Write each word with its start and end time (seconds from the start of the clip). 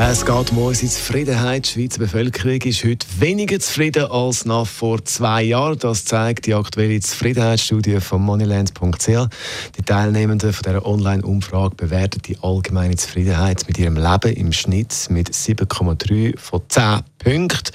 Es 0.00 0.24
geht 0.24 0.52
um 0.52 0.58
unsere 0.58 0.92
Zufriedenheit. 0.92 1.66
Die 1.66 1.70
Schweizer 1.70 1.98
Bevölkerung 1.98 2.62
ist 2.62 2.84
heute 2.84 3.04
weniger 3.18 3.58
zufrieden 3.58 4.04
als 4.04 4.44
nach 4.44 4.64
vor 4.64 5.04
zwei 5.04 5.42
Jahren. 5.42 5.76
Das 5.76 6.04
zeigt 6.04 6.46
die 6.46 6.54
aktuelle 6.54 7.00
Zufriedenheitsstudie 7.00 7.98
von 7.98 8.22
Moneyland.ch. 8.22 9.08
Die 9.08 9.82
Teilnehmenden 9.84 10.52
von 10.52 10.62
dieser 10.62 10.86
Online-Umfrage 10.86 11.74
bewerten 11.74 12.22
die 12.22 12.38
allgemeine 12.40 12.94
Zufriedenheit 12.94 13.64
mit 13.66 13.76
ihrem 13.76 13.96
Leben 13.96 14.32
im 14.34 14.52
Schnitt 14.52 15.08
mit 15.10 15.30
7,3 15.30 16.38
von 16.38 16.62
10 16.68 17.00
Punkten. 17.18 17.72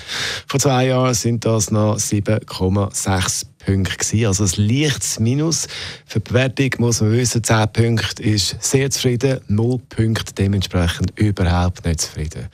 Vor 0.48 0.62
zwei 0.62 0.88
Jahren 0.88 1.14
sind 1.14 1.44
das 1.44 1.72
noch 1.72 1.98
7,6 1.98 3.48
Punkte 3.66 3.98
gewesen. 3.98 4.26
Also 4.26 4.44
ein 4.44 4.68
leichtes 4.68 5.20
Minus. 5.20 5.68
Für 6.06 6.20
die 6.20 6.30
Bewertung 6.30 6.70
muss 6.80 7.02
man 7.02 7.12
wissen, 7.12 7.44
10 7.44 7.68
Punkte 7.74 8.24
ist 8.24 8.56
sehr 8.60 8.90
zufrieden, 8.90 9.40
0 9.48 9.80
Punkte 9.90 10.34
dementsprechend 10.34 11.18
überhaupt 11.20 11.86
nicht 11.86 12.02
zufrieden. 12.02 12.48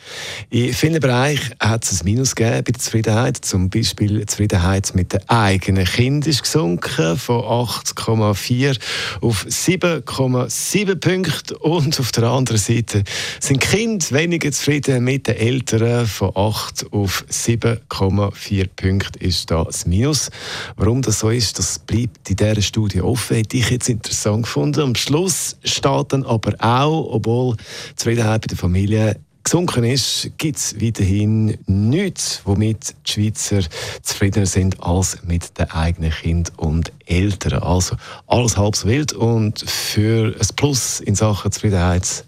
In 0.49 0.73
vielen 0.73 0.99
Bereichen 0.99 1.55
hat 1.59 1.83
es 1.83 2.01
ein 2.01 2.05
Minus 2.05 2.35
gegeben 2.35 2.63
bei 2.63 2.71
der 2.71 2.79
Zufriedenheit. 2.79 3.37
Zum 3.37 3.69
Beispiel 3.69 4.19
die 4.19 4.25
Zufriedenheit 4.25 4.93
mit 4.95 5.13
dem 5.13 5.21
eigenen 5.27 5.85
Kind 5.85 6.27
ist 6.27 6.43
gesunken 6.43 7.17
von 7.17 7.41
8,4 7.41 8.79
auf 9.21 9.45
7,7 9.45 10.95
Punkte. 10.95 11.57
Und 11.59 11.99
auf 11.99 12.11
der 12.11 12.23
anderen 12.23 12.59
Seite 12.59 13.03
sind 13.39 13.61
Kinder 13.61 14.05
weniger 14.11 14.51
zufrieden 14.51 15.03
mit 15.03 15.27
den 15.27 15.35
Eltern 15.35 16.05
von 16.07 16.31
8 16.35 16.87
auf 16.91 17.25
7,4 17.29 18.67
Punkte 18.75 19.19
ist 19.19 19.51
da 19.51 19.63
das 19.63 19.85
Minus. 19.85 20.29
Warum 20.75 20.98
Warum 20.99 21.05
das 21.05 21.19
so 21.19 21.29
ist, 21.29 21.57
das 21.57 21.79
bleibt 21.79 22.29
in 22.29 22.35
dieser 22.35 22.61
Studie 22.61 22.99
offen. 23.01 23.37
Hätte 23.37 23.55
ich 23.55 23.69
jetzt 23.69 23.87
interessant 23.87 24.43
gefunden. 24.43 24.81
Am 24.81 24.95
Schluss 24.95 25.55
steht 25.63 26.11
dann 26.11 26.25
aber 26.25 26.55
auch, 26.59 27.13
obwohl 27.13 27.55
die 27.55 27.95
Zufriedenheit 27.95 28.41
bei 28.41 28.47
der 28.47 28.57
Familie 28.57 29.15
gesunken 29.45 29.85
ist, 29.85 30.29
gibt 30.37 30.57
es 30.57 30.75
weiterhin 30.81 31.57
nichts, 31.67 32.41
womit 32.43 32.95
die 33.07 33.11
Schweizer 33.13 33.61
zufriedener 34.01 34.45
sind 34.45 34.83
als 34.83 35.23
mit 35.23 35.57
den 35.57 35.71
eigenen 35.71 36.11
Kindern 36.11 36.53
und 36.57 36.91
Eltern. 37.05 37.63
Also 37.63 37.95
alles 38.27 38.57
halb 38.57 38.75
so 38.75 38.85
wild 38.85 39.13
und 39.13 39.61
für 39.61 40.35
ein 40.37 40.47
Plus 40.57 40.99
in 40.99 41.15
Sachen 41.15 41.53
Zufriedenheit 41.53 42.25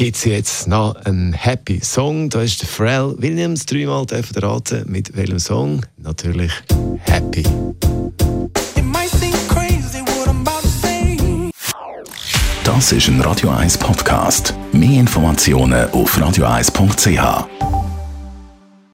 gibt 0.00 0.16
es 0.16 0.24
jetzt 0.24 0.66
noch 0.66 0.96
einen 1.04 1.34
Happy 1.34 1.78
Song. 1.82 2.30
Da 2.30 2.40
ist 2.40 2.62
der 2.62 2.68
Pharrell 2.70 3.14
Williams 3.18 3.66
dreimal 3.66 4.06
raten, 4.36 4.90
mit 4.90 5.14
welchem 5.14 5.38
Song? 5.38 5.84
Natürlich 5.98 6.50
Happy. 7.02 7.42
Das 12.64 12.92
ist 12.92 13.08
ein 13.08 13.20
Radio 13.20 13.50
1 13.50 13.76
Podcast. 13.76 14.54
Mehr 14.72 15.00
Informationen 15.00 15.90
auf 15.90 16.16
radio1.ch. 16.16 17.69